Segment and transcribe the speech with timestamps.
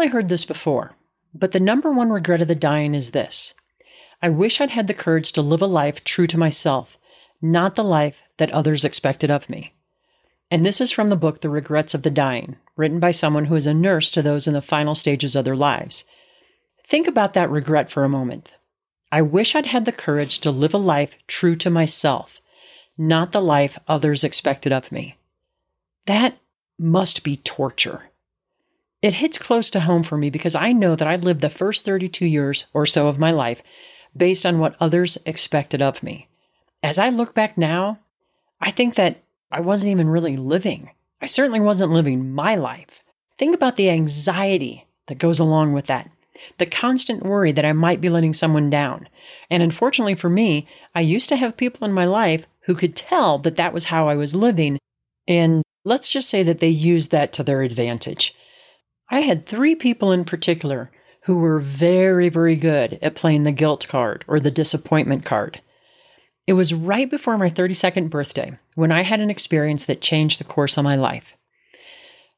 [0.00, 0.94] Probably heard this before,
[1.34, 3.52] but the number one regret of the dying is this
[4.22, 6.96] I wish I'd had the courage to live a life true to myself,
[7.42, 9.74] not the life that others expected of me.
[10.50, 13.56] And this is from the book The Regrets of the Dying, written by someone who
[13.56, 16.06] is a nurse to those in the final stages of their lives.
[16.88, 18.54] Think about that regret for a moment.
[19.12, 22.40] I wish I'd had the courage to live a life true to myself,
[22.96, 25.18] not the life others expected of me.
[26.06, 26.38] That
[26.78, 28.09] must be torture.
[29.02, 31.84] It hits close to home for me because I know that I lived the first
[31.84, 33.62] 32 years or so of my life
[34.16, 36.28] based on what others expected of me.
[36.82, 37.98] As I look back now,
[38.60, 40.90] I think that I wasn't even really living.
[41.22, 43.02] I certainly wasn't living my life.
[43.38, 46.10] Think about the anxiety that goes along with that,
[46.58, 49.08] the constant worry that I might be letting someone down.
[49.50, 53.38] And unfortunately for me, I used to have people in my life who could tell
[53.38, 54.78] that that was how I was living.
[55.26, 58.34] And let's just say that they used that to their advantage.
[59.10, 60.90] I had three people in particular
[61.24, 65.60] who were very, very good at playing the guilt card or the disappointment card.
[66.46, 70.44] It was right before my 32nd birthday when I had an experience that changed the
[70.44, 71.34] course of my life.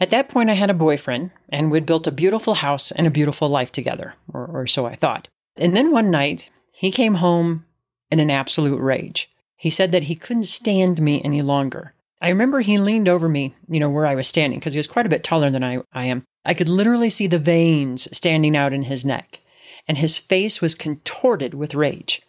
[0.00, 3.10] At that point, I had a boyfriend, and we'd built a beautiful house and a
[3.10, 5.26] beautiful life together, or, or so I thought.
[5.56, 7.64] And then one night, he came home
[8.10, 9.28] in an absolute rage.
[9.56, 11.94] He said that he couldn't stand me any longer.
[12.20, 14.86] I remember he leaned over me, you know, where I was standing, because he was
[14.86, 16.24] quite a bit taller than I, I am.
[16.44, 19.40] I could literally see the veins standing out in his neck,
[19.86, 22.22] and his face was contorted with rage.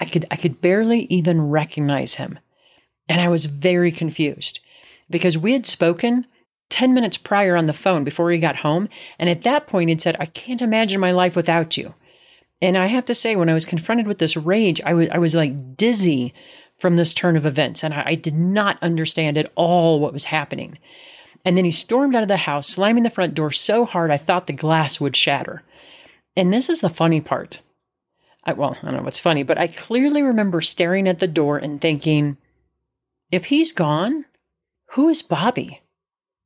[0.00, 2.38] I could I could barely even recognize him.
[3.08, 4.60] And I was very confused
[5.08, 6.26] because we had spoken
[6.70, 8.88] 10 minutes prior on the phone before he got home,
[9.18, 11.94] and at that point he'd said, "I can't imagine my life without you."
[12.60, 15.18] And I have to say when I was confronted with this rage, I was I
[15.18, 16.34] was like dizzy
[16.78, 20.24] from this turn of events, and I, I did not understand at all what was
[20.24, 20.78] happening.
[21.44, 24.18] And then he stormed out of the house, slamming the front door so hard I
[24.18, 25.62] thought the glass would shatter.
[26.36, 27.60] And this is the funny part.
[28.44, 31.56] I, well, I don't know what's funny, but I clearly remember staring at the door
[31.56, 32.36] and thinking,
[33.30, 34.24] if he's gone,
[34.90, 35.78] who is Bobbi?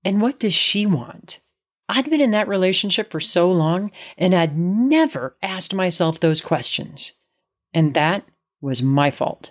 [0.05, 1.41] And what does she want?
[1.89, 7.15] I'd been in that relationship for so long and I'd never asked myself those questions.
[7.75, 8.25] And that
[8.61, 9.51] was my fault.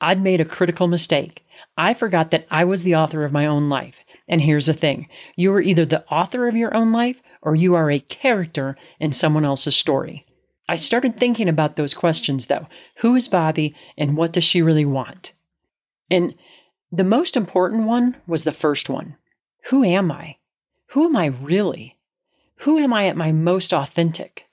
[0.00, 1.44] I'd made a critical mistake.
[1.76, 3.96] I forgot that I was the author of my own life
[4.28, 7.74] and here's the thing you are either the author of your own life or you
[7.74, 10.26] are a character in someone else's story.
[10.68, 12.66] I started thinking about those questions though.
[12.98, 15.32] Who is Bobbi and what does she really want?
[16.10, 16.34] And
[16.90, 19.16] the most important one was the first one
[19.68, 20.36] Who am I?
[20.90, 21.98] Who am I really?
[22.60, 24.45] Who am I at my most authentic?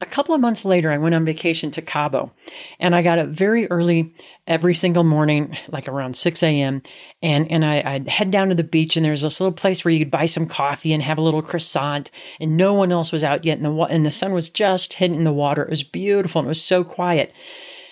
[0.00, 2.30] A couple of months later, I went on vacation to Cabo
[2.78, 4.14] and I got up very early
[4.46, 6.82] every single morning, like around 6 a.m.
[7.22, 9.92] And, and I, I'd head down to the beach and there's this little place where
[9.92, 13.24] you could buy some coffee and have a little croissant and no one else was
[13.24, 13.56] out yet.
[13.56, 15.62] And the, and the sun was just hitting in the water.
[15.62, 17.32] It was beautiful and it was so quiet.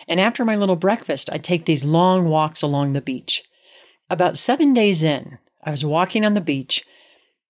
[0.07, 3.45] And after my little breakfast, I'd take these long walks along the beach.
[4.11, 6.85] About seven days in, I was walking on the beach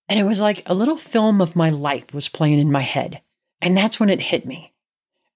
[0.09, 3.21] and it was like a little film of my life was playing in my head.
[3.64, 4.75] And that's when it hit me.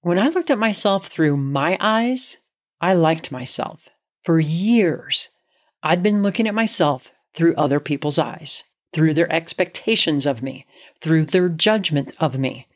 [0.03, 2.37] When I looked at myself through my eyes,
[2.79, 3.89] I liked myself.
[4.23, 5.31] For years,
[5.83, 10.67] I'd been looking at myself through other people's eyes, through their expectations of me,
[11.01, 12.69] through their judgment of me,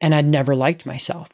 [0.00, 1.28] and I'd never liked myself.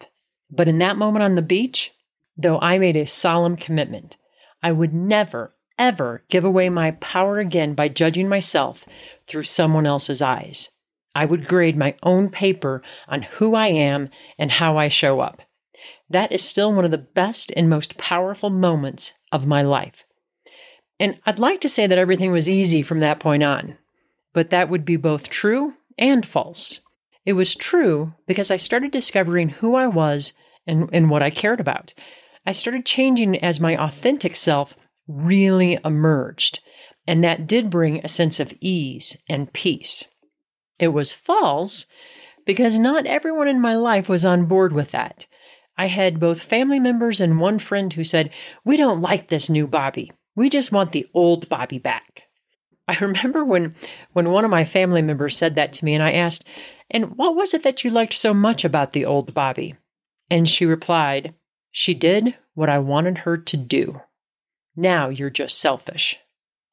[0.50, 1.92] But in that moment on the beach,
[2.36, 4.18] though I made a solemn commitment,
[4.62, 8.84] I would never, ever give away my power again by judging myself
[9.26, 10.68] through someone else's eyes.
[11.14, 15.42] I would grade my own paper on who I am and how I show up.
[16.08, 20.04] That is still one of the best and most powerful moments of my life.
[21.00, 23.76] And I'd like to say that everything was easy from that point on,
[24.32, 26.80] but that would be both true and false.
[27.24, 30.32] It was true because I started discovering who I was
[30.66, 31.94] and, and what I cared about.
[32.46, 34.74] I started changing as my authentic self
[35.06, 36.60] really emerged,
[37.06, 40.04] and that did bring a sense of ease and peace.
[40.82, 41.86] It was false
[42.44, 45.28] because not everyone in my life was on board with that.
[45.78, 48.30] I had both family members and one friend who said,
[48.64, 50.10] We don't like this new Bobbi.
[50.34, 52.22] We just want the old Bobbi back.
[52.88, 53.76] I remember when,
[54.12, 56.44] when one of my family members said that to me, and I asked,
[56.90, 59.76] And what was it that you liked so much about the old Bobbi?
[60.28, 61.32] And she replied,
[61.70, 64.00] She did what I wanted her to do.
[64.74, 66.18] Now you're just selfish.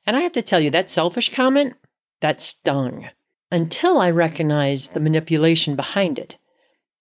[0.08, 1.76] And I have to tell you, that selfish comment,
[2.22, 3.10] that stung
[3.52, 6.38] until I recognize the manipulation behind it.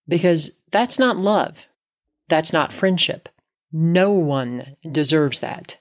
[0.07, 1.67] Because that's not love.
[2.29, 3.29] That's not friendship.
[3.73, 5.79] No one deserves that.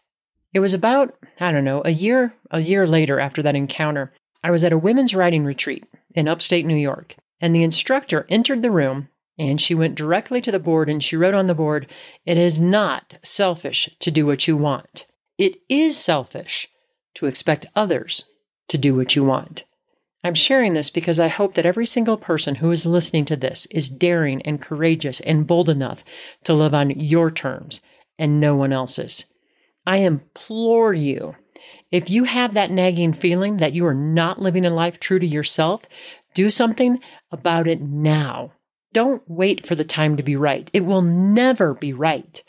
[0.54, 4.52] It was about, I don't know, a year, a year later after that encounter, I
[4.52, 5.86] was at a women's writing retreat
[6.16, 9.10] in upstate New York, and the instructor entered the room
[9.40, 11.88] and she went directly to the board and she wrote on the board,
[12.26, 15.06] It is not selfish to do what you want.
[15.38, 16.68] It is selfish
[17.16, 18.26] to expect others
[18.70, 19.64] to do what you want.
[20.24, 23.66] I'm sharing this because I hope that every single person who is listening to this
[23.68, 26.04] is daring and courageous and bold enough
[26.44, 27.82] to live on your terms
[28.18, 29.26] and no one else's.
[29.86, 31.36] I implore you,
[31.92, 35.26] if you have that nagging feeling that you are not living a life true to
[35.26, 35.84] yourself,
[36.34, 37.00] do something
[37.32, 38.52] about it now.
[38.94, 40.70] Don't wait for the time to be right.
[40.74, 42.44] It will never be right.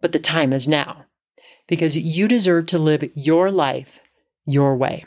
[0.00, 1.04] But the time is now
[1.68, 4.00] because you deserve to live your life
[4.44, 5.04] your way.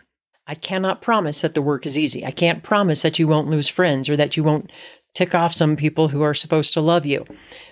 [0.54, 2.24] I cannot promise that the work is easy.
[2.24, 4.72] I can't promise that you won't lose friends or that you won't
[5.16, 7.26] tick off some people who are supposed to love you.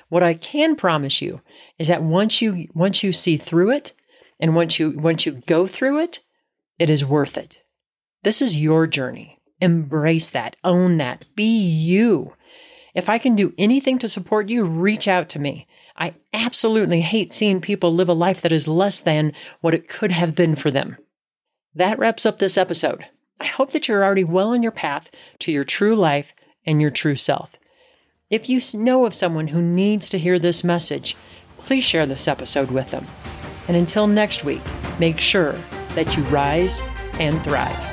[0.09, 1.41] What I can promise you
[1.77, 3.93] is that once you once you see through it
[4.39, 6.21] and once you once you go through it,
[6.79, 7.61] it is worth it.
[8.23, 9.37] This is your journey.
[9.59, 12.33] Embrace that, own that, be you.
[12.95, 15.67] If I can do anything to support you, reach out to me.
[15.95, 20.11] I absolutely hate seeing people live a life that is less than what it could
[20.11, 20.97] have been for them.
[21.75, 23.06] That wraps up this episode.
[23.39, 25.09] I hope that you're already well on your path
[25.39, 26.33] to your true life
[26.65, 27.57] and your true self.
[28.29, 31.15] If you know of someone who needs to hear this message,
[31.57, 33.06] please share this episode with them.
[33.68, 34.62] And until next week,
[35.00, 35.56] make sure
[35.95, 36.81] that you rise
[37.19, 37.90] and thrive.